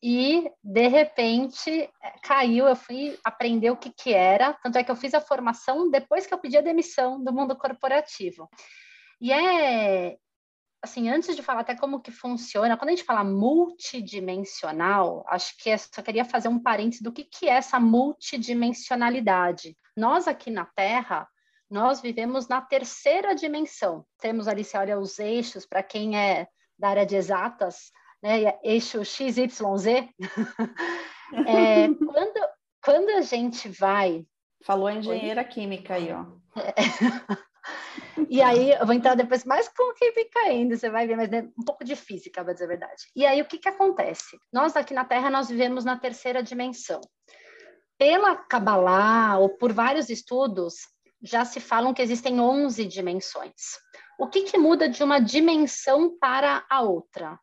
[0.02, 1.90] E, de repente,
[2.24, 4.54] caiu, eu fui aprender o que, que era.
[4.54, 7.56] Tanto é que eu fiz a formação depois que eu pedi a demissão do mundo
[7.56, 8.50] corporativo.
[9.22, 10.18] E é
[10.84, 15.70] assim, antes de falar até como que funciona, quando a gente fala multidimensional, acho que
[15.70, 19.78] eu só queria fazer um parênteses do que, que é essa multidimensionalidade.
[19.96, 21.26] Nós aqui na Terra,
[21.70, 24.06] nós vivemos na terceira dimensão.
[24.20, 27.90] Temos ali, se olha os eixos, para quem é da área de exatas,
[28.22, 29.56] né, eixo XYZ.
[31.48, 32.46] é, quando,
[32.84, 34.26] quando a gente vai...
[34.66, 36.26] Falou engenheira química aí, ó.
[38.30, 41.16] E aí, eu vou entrar depois mais com o que fica ainda, você vai ver,
[41.16, 43.04] mas é um pouco de física, para dizer a verdade.
[43.16, 44.38] E aí, o que, que acontece?
[44.52, 47.02] Nós aqui na Terra, nós vivemos na terceira dimensão.
[47.98, 50.76] Pela Kabbalah, ou por vários estudos,
[51.22, 53.80] já se falam que existem 11 dimensões.
[54.20, 57.40] O que, que muda de uma dimensão para a outra?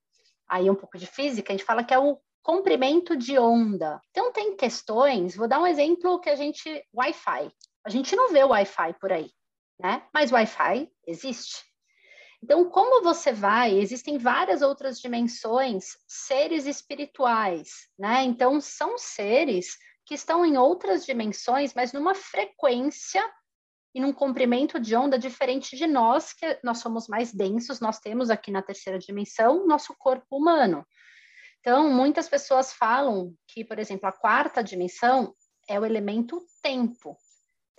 [0.49, 4.01] Aí, um pouco de física, a gente fala que é o comprimento de onda.
[4.11, 7.51] Então, tem questões, vou dar um exemplo que a gente, Wi-Fi.
[7.85, 9.31] A gente não vê Wi-Fi por aí
[9.81, 10.07] né?
[10.13, 11.65] Mas Wi-Fi existe.
[12.43, 13.79] Então, como você vai?
[13.79, 18.23] Existem várias outras dimensões, seres espirituais, né?
[18.23, 23.23] Então, são seres que estão em outras dimensões, mas numa frequência
[23.95, 28.31] e num comprimento de onda diferente de nós, que nós somos mais densos, nós temos
[28.31, 30.87] aqui na terceira dimensão nosso corpo humano.
[31.61, 35.35] Então, muitas pessoas falam que, por exemplo, a quarta dimensão
[35.69, 37.19] é o elemento tempo.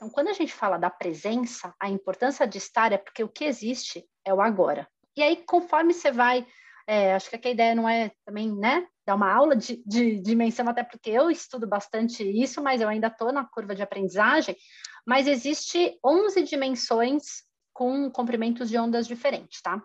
[0.02, 3.46] Então, quando a gente fala da presença, a importância de estar é porque o que
[3.46, 4.90] existe é o agora.
[5.16, 6.44] E aí, conforme você vai,
[6.88, 10.68] é, acho que a ideia não é também, né, dar uma aula de, de dimensão,
[10.68, 14.58] até porque eu estudo bastante isso, mas eu ainda estou na curva de aprendizagem,
[15.06, 19.80] mas existe 11 dimensões com comprimentos de ondas diferentes, tá?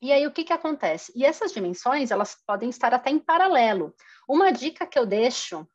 [0.00, 1.12] E aí o que que acontece?
[1.16, 3.92] E essas dimensões, elas podem estar até em paralelo.
[4.28, 5.66] Uma dica que eu deixo,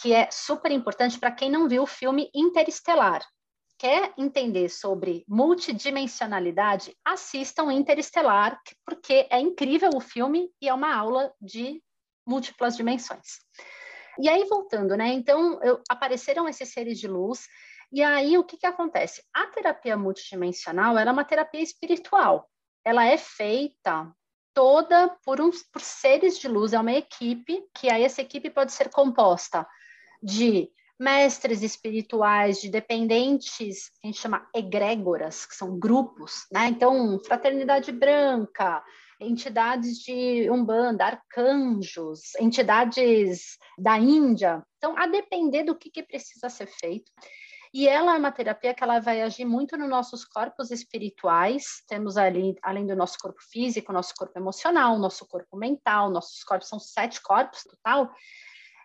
[0.00, 3.24] que é super importante para quem não viu o filme Interestelar,
[3.78, 11.32] quer entender sobre multidimensionalidade, assistam Interestelar, porque é incrível o filme e é uma aula
[11.40, 11.82] de
[12.26, 13.40] múltiplas dimensões.
[14.18, 15.08] E aí, voltando, né?
[15.08, 17.46] Então, eu, apareceram esses seres de luz,
[17.92, 19.22] e aí, o que, que acontece?
[19.32, 22.48] A terapia multidimensional é uma terapia espiritual.
[22.84, 24.12] Ela é feita
[24.54, 28.72] toda por, uns, por seres de luz, é uma equipe, que aí essa equipe pode
[28.72, 29.66] ser composta
[30.24, 36.68] de mestres espirituais, de dependentes, que a gente chama egrégoras, que são grupos, né?
[36.68, 38.82] Então, fraternidade branca,
[39.20, 44.64] entidades de Umbanda, arcanjos, entidades da Índia.
[44.78, 47.12] Então, a depender do que, que precisa ser feito.
[47.72, 51.82] E ela é uma terapia que ela vai agir muito nos nossos corpos espirituais.
[51.88, 56.68] Temos ali, além do nosso corpo físico, nosso corpo emocional, nosso corpo mental, nossos corpos
[56.68, 58.14] são sete corpos total.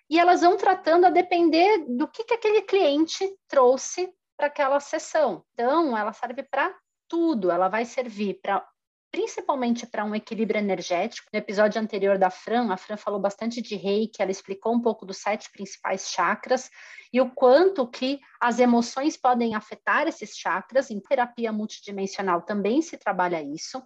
[0.10, 5.44] E elas vão tratando a depender do que, que aquele cliente trouxe para aquela sessão.
[5.54, 6.74] Então, ela serve para
[7.08, 7.52] tudo.
[7.52, 8.66] Ela vai servir para
[9.12, 11.28] principalmente para um equilíbrio energético.
[11.34, 15.06] No episódio anterior da Fran, a Fran falou bastante de reiki, ela explicou um pouco
[15.06, 16.70] dos sete principais chakras
[17.12, 20.92] e o quanto que as emoções podem afetar esses chakras.
[20.92, 23.82] Em terapia multidimensional também se trabalha isso.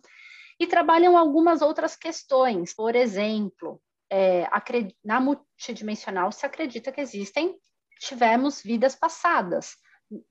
[0.59, 3.81] E trabalham algumas outras questões, por exemplo,
[4.13, 4.47] é,
[5.04, 7.56] na multidimensional se acredita que existem,
[7.99, 9.76] tivemos vidas passadas.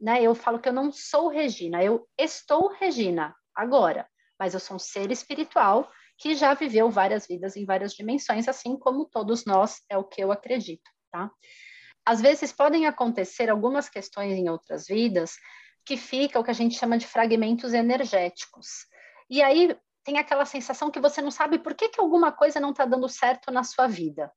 [0.01, 0.23] Né?
[0.23, 4.07] Eu falo que eu não sou Regina, eu estou Regina agora
[4.43, 8.77] mas eu sou um ser espiritual que já viveu várias vidas em várias dimensões, assim
[8.77, 11.31] como todos nós, é o que eu acredito, tá?
[12.05, 15.37] Às vezes podem acontecer algumas questões em outras vidas
[15.87, 18.67] que fica o que a gente chama de fragmentos energéticos.
[19.31, 22.71] E aí tem aquela sensação que você não sabe por que, que alguma coisa não
[22.71, 24.33] está dando certo na sua vida.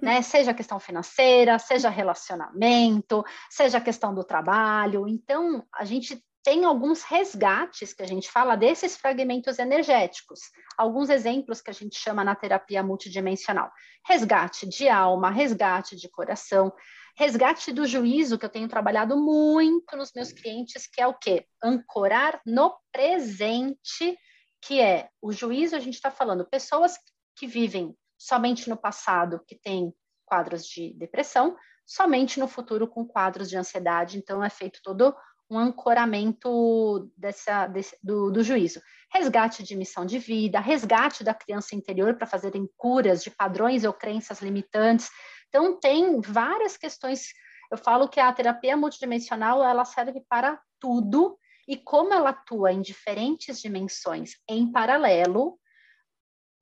[0.00, 0.22] Né?
[0.22, 5.06] Seja questão financeira, seja relacionamento, seja questão do trabalho.
[5.06, 10.40] Então, a gente tem alguns resgates que a gente fala desses fragmentos energéticos.
[10.76, 13.70] Alguns exemplos que a gente chama na terapia multidimensional:
[14.06, 16.70] resgate de alma, resgate de coração,
[17.16, 21.46] resgate do juízo, que eu tenho trabalhado muito nos meus clientes, que é o quê?
[21.62, 24.18] Ancorar no presente,
[24.66, 26.98] que é o juízo, a gente está falando, pessoas
[27.36, 29.92] que vivem somente no passado, que têm
[30.24, 35.14] quadros de depressão, somente no futuro com quadros de ansiedade, então é feito todo
[35.50, 38.80] um ancoramento dessa, desse, do, do juízo.
[39.12, 43.92] Resgate de missão de vida, resgate da criança interior para fazerem curas de padrões ou
[43.92, 45.10] crenças limitantes.
[45.48, 47.28] Então, tem várias questões.
[47.70, 52.80] Eu falo que a terapia multidimensional ela serve para tudo, e como ela atua em
[52.80, 55.58] diferentes dimensões em paralelo,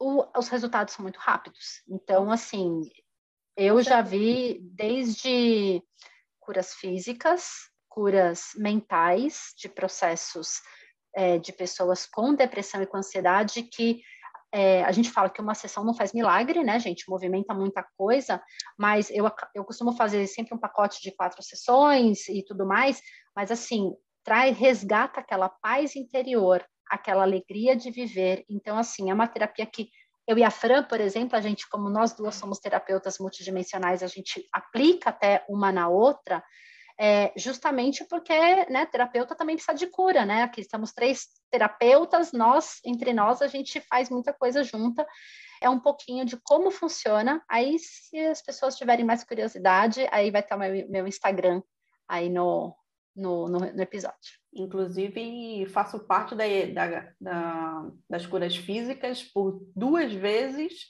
[0.00, 1.82] o, os resultados são muito rápidos.
[1.88, 2.80] Então, assim,
[3.56, 5.82] eu já vi desde
[6.40, 7.50] curas físicas,
[7.88, 10.60] curas mentais de processos
[11.14, 14.02] é, de pessoas com depressão e com ansiedade que
[14.54, 17.08] é, a gente fala que uma sessão não faz milagre, né, gente?
[17.08, 18.42] Movimenta muita coisa,
[18.78, 23.00] mas eu, eu costumo fazer sempre um pacote de quatro sessões e tudo mais,
[23.34, 28.44] mas assim, traz, resgata aquela paz interior, aquela alegria de viver.
[28.48, 29.88] Então, assim, é uma terapia que
[30.26, 34.06] eu e a Fran, por exemplo, a gente, como nós duas somos terapeutas multidimensionais, a
[34.06, 36.42] gente aplica até uma na outra,
[36.98, 38.32] é, justamente porque
[38.70, 40.42] né, terapeuta também precisa de cura, né?
[40.42, 45.04] Aqui estamos três terapeutas, nós, entre nós, a gente faz muita coisa junta.
[45.61, 47.42] É um pouquinho de como funciona.
[47.48, 51.62] Aí, se as pessoas tiverem mais curiosidade, aí vai estar meu, meu Instagram
[52.08, 52.76] aí no,
[53.14, 54.38] no, no, no, episódio.
[54.55, 60.87] Inclusive, faço parte da, da, da, das curas físicas por duas vezes,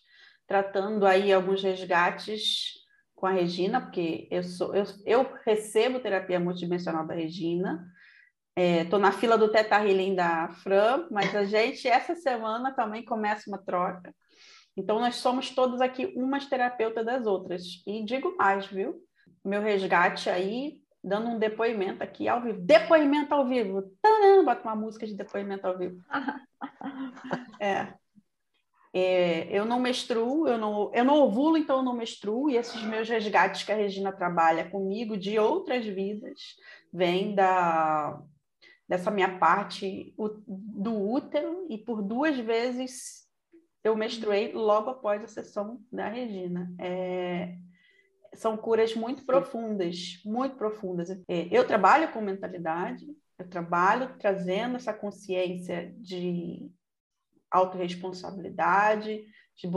[0.46, 2.74] tratando aí alguns resgates
[3.14, 7.86] com a Regina, porque eu, sou, eu, eu recebo terapia multidimensional da Regina,
[8.56, 13.04] estou é, na fila do Teta Healing da Fran, mas a gente, essa semana, também
[13.04, 14.14] começa uma troca.
[14.76, 17.62] Então, nós somos todos aqui umas terapeutas das outras.
[17.86, 18.96] E digo mais, viu?
[19.44, 22.60] Meu resgate aí dando um depoimento aqui ao vivo.
[22.60, 23.82] Depoimento ao vivo.
[24.00, 26.02] Tadã, bota uma música de depoimento ao vivo.
[27.60, 27.94] é.
[28.94, 32.82] É, eu não menstruo, eu não, eu não ovulo, então eu não menstruo, e esses
[32.82, 36.56] meus resgates que a Regina trabalha comigo de outras vidas
[36.92, 38.20] vêm da,
[38.86, 40.14] dessa minha parte
[40.46, 43.26] do útero, e por duas vezes
[43.82, 46.70] eu menstruei logo após a sessão da Regina.
[46.78, 47.56] É,
[48.34, 51.10] são curas muito profundas, muito profundas.
[51.28, 53.06] É, eu trabalho com mentalidade,
[53.38, 56.70] eu trabalho trazendo essa consciência de
[57.50, 59.68] autorresponsabilidade, de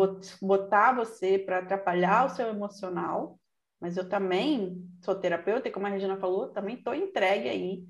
[0.42, 3.40] botar você para atrapalhar o seu emocional,
[3.80, 7.84] mas eu também sou terapeuta e, como a Regina falou, também estou entregue aí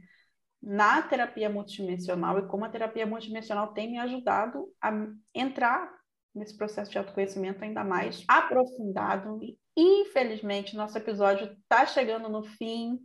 [0.62, 4.92] na terapia multidimensional e como a terapia multidimensional tem me ajudado a
[5.34, 5.94] entrar
[6.36, 9.40] nesse processo de autoconhecimento ainda mais aprofundado.
[9.42, 13.00] E, infelizmente, nosso episódio está chegando no fim.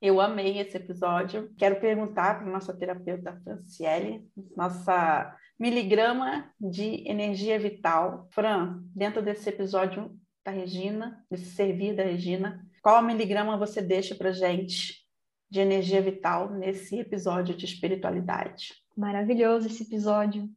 [0.00, 1.52] Eu amei esse episódio.
[1.56, 8.28] Quero perguntar para nossa terapeuta Franciele, nossa miligrama de energia vital.
[8.30, 10.14] Fran, dentro desse episódio
[10.44, 15.04] da Regina, desse servir da Regina, qual miligrama você deixa para gente
[15.50, 18.74] de energia vital nesse episódio de espiritualidade?
[18.96, 20.50] Maravilhoso esse episódio.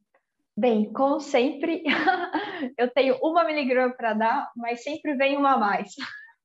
[0.60, 1.84] Bem, como sempre,
[2.80, 5.94] eu tenho uma miligrama para dar, mas sempre vem uma a mais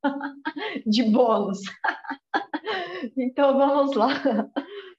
[0.87, 1.61] de bônus.
[3.16, 4.11] então vamos lá.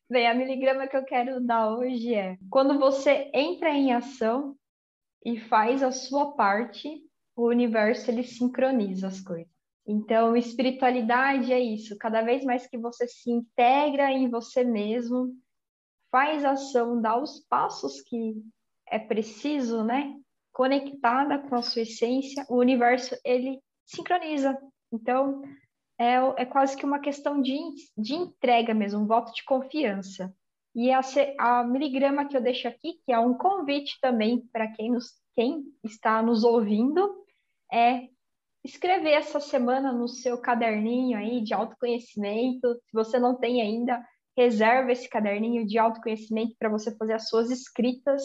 [0.10, 4.56] Bem, a miligrama que eu quero dar hoje é: quando você entra em ação
[5.24, 7.00] e faz a sua parte,
[7.36, 9.54] o universo ele sincroniza as coisas.
[9.86, 11.96] Então, espiritualidade é isso.
[12.00, 15.36] Cada vez mais que você se integra em você mesmo,
[16.10, 18.42] faz ação, dá os passos que
[18.88, 20.16] é preciso, né?
[20.52, 24.58] Conectada com a sua essência, o universo ele sincroniza.
[24.92, 25.42] Então,
[25.98, 27.58] é, é quase que uma questão de,
[27.98, 30.34] de entrega mesmo, um voto de confiança.
[30.76, 31.02] E a,
[31.40, 35.64] a miligrama que eu deixo aqui, que é um convite também para quem, nos, quem
[35.84, 37.24] está nos ouvindo,
[37.72, 38.08] é
[38.64, 42.76] escrever essa semana no seu caderninho aí de autoconhecimento.
[42.86, 44.04] Se você não tem ainda,
[44.36, 48.22] reserva esse caderninho de autoconhecimento para você fazer as suas escritas.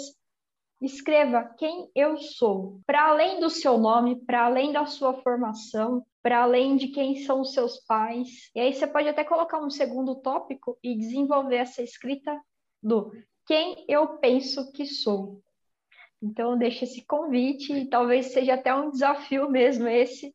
[0.81, 6.43] Escreva quem eu sou, para além do seu nome, para além da sua formação, para
[6.43, 8.51] além de quem são os seus pais.
[8.55, 12.41] E aí você pode até colocar um segundo tópico e desenvolver essa escrita
[12.83, 13.13] do
[13.47, 15.43] quem eu penso que sou.
[16.23, 20.35] Então, deixa esse convite e talvez seja até um desafio mesmo esse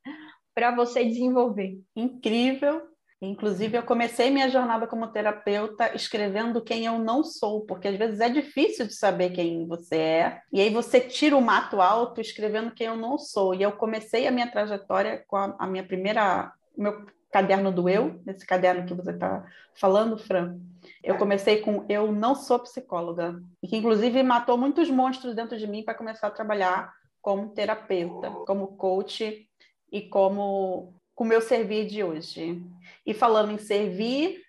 [0.54, 1.80] para você desenvolver.
[1.96, 2.93] Incrível.
[3.26, 8.20] Inclusive, eu comecei minha jornada como terapeuta escrevendo quem eu não sou, porque às vezes
[8.20, 10.42] é difícil de saber quem você é.
[10.52, 13.56] E aí você tira o mato alto escrevendo quem eu não sou.
[13.56, 18.22] E eu comecei a minha trajetória com a, a minha primeira, meu caderno do eu,
[18.28, 20.60] esse caderno que você está falando, Fran.
[21.02, 25.66] Eu comecei com eu não sou psicóloga, e que inclusive matou muitos monstros dentro de
[25.66, 29.48] mim para começar a trabalhar como terapeuta, como coach
[29.90, 32.62] e como com o meu servir de hoje.
[33.06, 34.42] E falando em servir,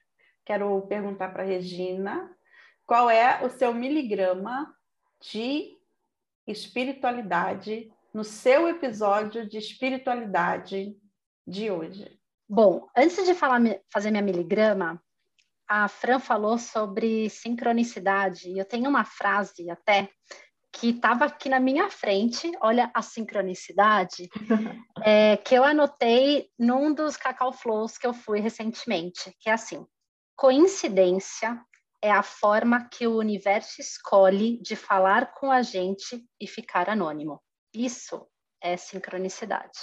[0.44, 2.31] quero perguntar para Regina
[2.87, 4.74] qual é o seu miligrama
[5.20, 5.77] de
[6.46, 10.96] espiritualidade no seu episódio de espiritualidade
[11.46, 12.18] de hoje.
[12.48, 15.03] Bom, antes de falar, fazer minha miligrama,
[15.66, 20.11] a Fran falou sobre sincronicidade, eu tenho uma frase até
[20.74, 24.28] que estava aqui na minha frente, olha a sincronicidade,
[25.04, 29.87] é, que eu anotei num dos Cacau Flows que eu fui recentemente, que é assim:
[30.37, 31.58] coincidência
[32.02, 37.40] é a forma que o universo escolhe de falar com a gente e ficar anônimo.
[37.72, 38.26] Isso
[38.60, 39.78] é sincronicidade.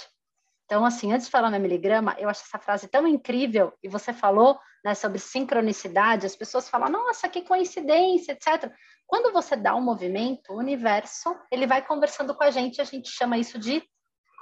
[0.66, 4.12] Então, assim, antes de falar na miligrama, eu acho essa frase tão incrível, e você
[4.12, 8.72] falou né, sobre sincronicidade, as pessoas falam, nossa, que coincidência, etc.
[9.06, 13.10] Quando você dá um movimento, o universo, ele vai conversando com a gente, a gente
[13.10, 13.82] chama isso de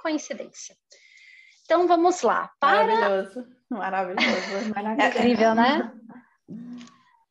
[0.01, 0.75] coincidência.
[1.65, 2.51] Então vamos lá.
[2.59, 2.85] Para...
[2.85, 4.25] Maravilhoso, maravilhoso.
[4.75, 5.17] maravilhoso.
[5.17, 5.93] Incrível, né?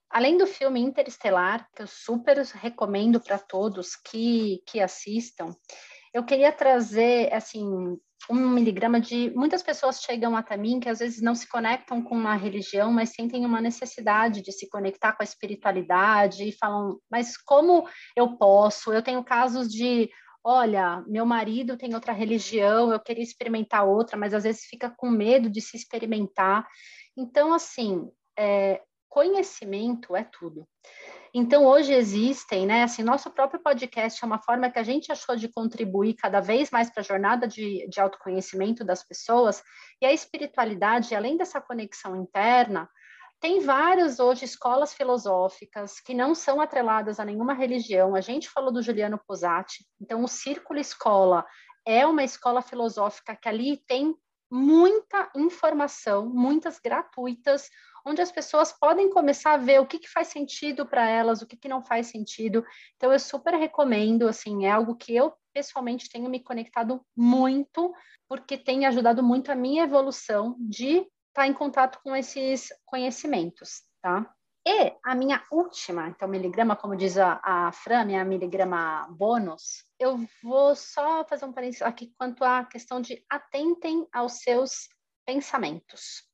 [0.09, 5.55] Além do filme Interestelar, que eu super recomendo para todos que, que assistam,
[6.13, 7.97] eu queria trazer, assim,
[8.29, 12.15] um miligrama de muitas pessoas chegam até mim que às vezes não se conectam com
[12.15, 17.37] uma religião, mas sentem uma necessidade de se conectar com a espiritualidade e falam, mas
[17.37, 18.93] como eu posso?
[18.93, 20.11] Eu tenho casos de,
[20.45, 25.09] olha, meu marido tem outra religião, eu queria experimentar outra, mas às vezes fica com
[25.09, 26.67] medo de se experimentar.
[27.17, 28.09] Então, assim,
[28.39, 30.67] é, conhecimento é tudo.
[31.35, 32.85] Então, hoje existem, né?
[32.85, 36.71] Assim, nosso próprio podcast é uma forma que a gente achou de contribuir cada vez
[36.71, 39.63] mais para a jornada de, de autoconhecimento das pessoas.
[40.01, 42.89] E a espiritualidade, além dessa conexão interna,
[43.41, 48.15] tem várias hoje escolas filosóficas que não são atreladas a nenhuma religião.
[48.15, 51.45] A gente falou do Juliano Posati, então o Círculo Escola
[51.87, 54.15] é uma escola filosófica que ali tem
[54.51, 57.71] muita informação, muitas gratuitas,
[58.05, 61.47] onde as pessoas podem começar a ver o que, que faz sentido para elas, o
[61.47, 62.65] que, que não faz sentido.
[62.97, 67.93] Então, eu super recomendo, assim, é algo que eu pessoalmente tenho me conectado muito,
[68.29, 73.83] porque tem ajudado muito a minha evolução de estar tá em contato com esses conhecimentos,
[74.01, 74.33] tá?
[74.67, 80.21] E a minha última, então, miligrama, como diz a, a Fran, minha miligrama bônus, eu
[80.43, 84.89] vou só fazer um parênteses aqui quanto à questão de atentem aos seus
[85.25, 86.30] pensamentos.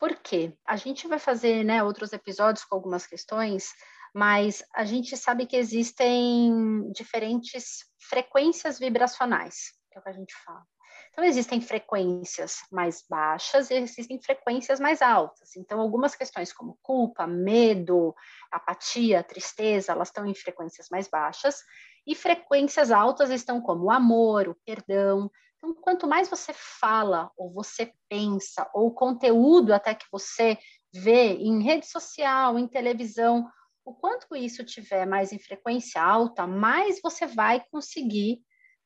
[0.00, 0.56] Por quê?
[0.66, 3.68] A gente vai fazer né, outros episódios com algumas questões,
[4.14, 10.34] mas a gente sabe que existem diferentes frequências vibracionais, que é o que a gente
[10.42, 10.64] fala.
[11.12, 15.54] Então, existem frequências mais baixas e existem frequências mais altas.
[15.54, 18.14] Então, algumas questões como culpa, medo,
[18.50, 21.62] apatia, tristeza, elas estão em frequências mais baixas,
[22.06, 25.30] e frequências altas estão como o amor, o perdão,
[25.62, 30.58] então, quanto mais você fala, ou você pensa, ou o conteúdo até que você
[30.92, 33.46] vê em rede social, em televisão,
[33.84, 38.40] o quanto isso tiver mais em frequência alta, mais você vai conseguir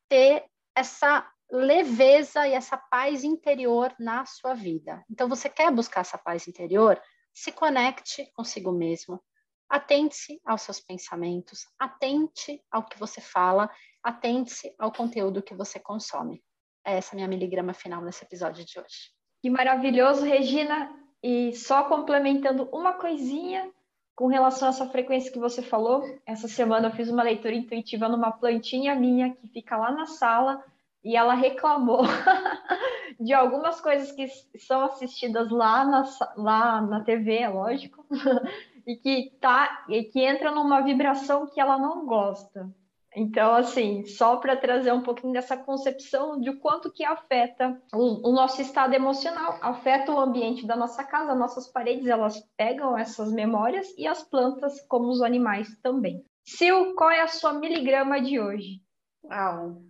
[0.09, 0.45] ter
[0.75, 5.05] essa leveza e essa paz interior na sua vida.
[5.09, 7.01] Então, você quer buscar essa paz interior?
[7.33, 9.23] Se conecte consigo mesmo.
[9.69, 13.71] Atente-se aos seus pensamentos, atente ao que você fala,
[14.03, 16.43] atente-se ao conteúdo que você consome
[16.85, 19.13] é essa minha miligrama final nesse episódio de hoje.
[19.43, 20.91] Que maravilhoso, Regina!
[21.23, 23.71] E só complementando uma coisinha
[24.15, 28.09] com relação a essa frequência que você falou, essa semana eu fiz uma leitura intuitiva
[28.09, 30.63] numa plantinha minha que fica lá na sala
[31.03, 32.03] e ela reclamou
[33.19, 34.27] de algumas coisas que
[34.59, 36.05] são assistidas lá na,
[36.37, 38.07] lá na TV, é lógico,
[38.87, 42.71] e que tá e que entra numa vibração que ela não gosta.
[43.17, 48.33] Então, assim, só para trazer um pouquinho dessa concepção de quanto que afeta o, o,
[48.33, 53.87] nosso estado emocional, afeta o ambiente da nossa casa, nossas paredes, elas pegam essas memórias
[53.97, 56.25] e as plantas, como os animais também.
[56.43, 58.83] Sil, qual é a sua miligrama de hoje?
[59.23, 59.83] Uau!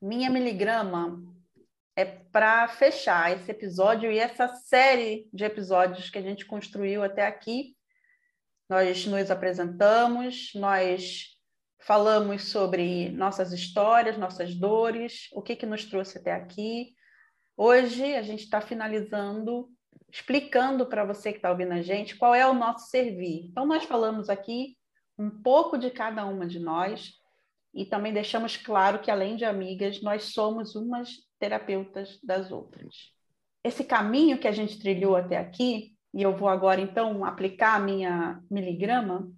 [0.00, 1.20] Minha miligrama
[1.96, 7.26] é para fechar esse episódio e essa série de episódios que a gente construiu até
[7.26, 7.76] aqui.
[8.70, 11.37] Nós nos apresentamos, nós
[11.88, 16.94] falamos sobre nossas histórias, nossas dores, o que, que nos trouxe até aqui.
[17.56, 19.70] Hoje a gente está finalizando,
[20.12, 23.46] explicando para você que está ouvindo a gente qual é o nosso servir.
[23.46, 24.76] Então, nós falamos aqui
[25.18, 27.14] um pouco de cada uma de nós
[27.72, 31.08] e também deixamos claro que, além de amigas, nós somos umas
[31.38, 33.14] terapeutas das outras.
[33.64, 37.80] Esse caminho que a gente trilhou até aqui, e eu vou agora então aplicar a
[37.80, 39.32] minha miligrama,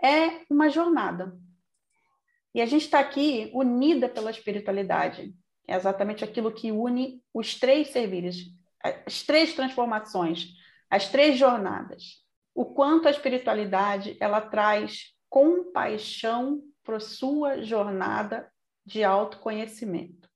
[0.00, 1.36] é uma jornada.
[2.58, 5.32] E a gente está aqui unida pela espiritualidade.
[5.64, 8.46] É exatamente aquilo que une os três servires,
[8.82, 10.54] as três transformações,
[10.90, 12.20] as três jornadas.
[12.52, 18.50] O quanto a espiritualidade ela traz compaixão para sua jornada
[18.84, 20.28] de autoconhecimento.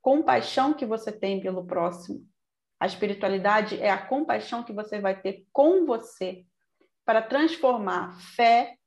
[0.00, 2.26] Compaixão que você tem pelo próximo.
[2.80, 6.46] A espiritualidade é a compaixão que você vai ter com você
[7.04, 8.78] para transformar fé,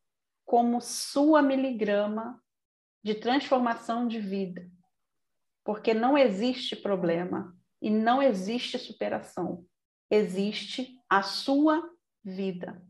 [0.44, 2.44] como sua miligrama
[3.06, 4.68] de transformação de vida.
[5.64, 9.64] Porque não existe problema e não existe superação.
[10.10, 11.88] Existe a sua
[12.24, 12.82] vida.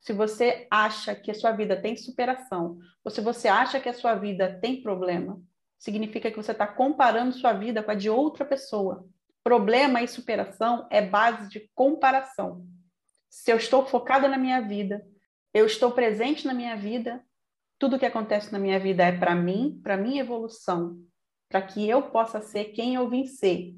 [0.00, 3.92] Se você acha que a sua vida tem superação, ou se você acha que a
[3.92, 5.38] sua vida tem problema,
[5.78, 9.06] significa que você está comparando sua vida com a de outra pessoa.
[9.42, 12.66] Problema e superação é base de comparação.
[13.28, 15.06] Se eu estou focada na minha vida,
[15.52, 17.22] eu estou presente na minha vida,
[17.78, 20.96] tudo que acontece na minha vida é para mim, para minha evolução,
[21.48, 23.74] para que eu possa ser quem eu vim ser.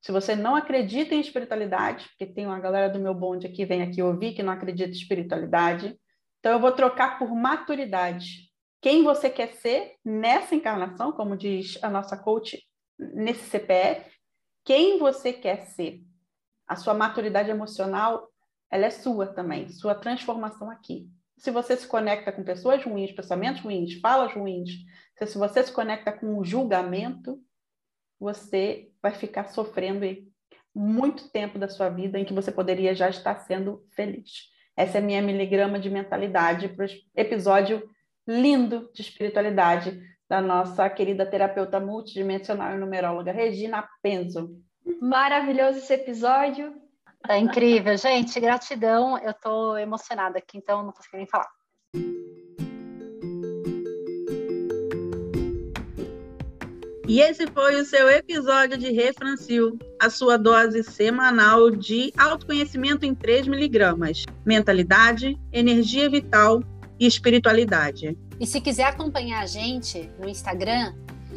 [0.00, 3.82] Se você não acredita em espiritualidade, porque tem uma galera do meu bonde aqui vem
[3.82, 5.98] aqui ouvir que não acredita em espiritualidade,
[6.38, 8.50] então eu vou trocar por maturidade.
[8.80, 12.62] Quem você quer ser nessa encarnação, como diz a nossa coach
[12.98, 14.10] nesse CPF,
[14.64, 16.02] quem você quer ser.
[16.68, 18.28] A sua maturidade emocional
[18.70, 21.08] ela é sua também, sua transformação aqui.
[21.38, 24.70] Se você se conecta com pessoas ruins, pensamentos ruins, falas ruins,
[25.24, 27.38] se você se conecta com o julgamento,
[28.18, 30.04] você vai ficar sofrendo
[30.74, 34.50] muito tempo da sua vida em que você poderia já estar sendo feliz.
[34.76, 37.88] Essa é a minha miligrama de mentalidade para o episódio
[38.26, 44.60] lindo de espiritualidade da nossa querida terapeuta multidimensional e numeróloga Regina Penzo.
[45.00, 46.74] Maravilhoso esse episódio.
[47.28, 48.38] É incrível, gente.
[48.38, 49.18] Gratidão.
[49.18, 51.48] Eu estou emocionada aqui, então não consigo nem falar.
[57.08, 63.14] E esse foi o seu episódio de Refrancil, a sua dose semanal de autoconhecimento em
[63.14, 66.60] 3 miligramas, mentalidade, energia vital
[66.98, 68.18] e espiritualidade.
[68.40, 70.94] E se quiser acompanhar a gente no Instagram,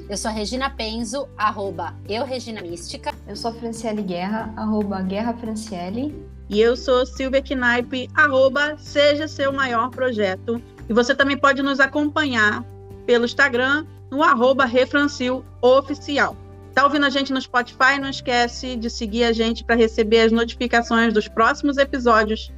[0.10, 3.14] eu sou a Regina Penzo, arroba eu Regina Mística.
[3.28, 6.28] Eu sou a Franciele Guerra, arroba Guerra Franciele.
[6.50, 10.60] E eu sou Silvia Knaip, arroba Seja Seu Maior Projeto.
[10.90, 12.66] E você também pode nos acompanhar
[13.06, 16.36] pelo Instagram, no arroba Refrancil Oficial.
[16.74, 18.00] Tá ouvindo a gente no Spotify?
[18.02, 22.52] Não esquece de seguir a gente para receber as notificações dos próximos episódios.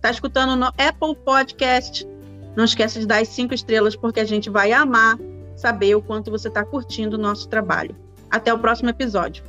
[0.00, 2.04] Tá escutando no Apple Podcast?
[2.56, 5.16] Não esquece de dar as cinco estrelas, porque a gente vai amar
[5.56, 7.96] saber o quanto você está curtindo o nosso trabalho.
[8.30, 9.42] Até o próximo episódio.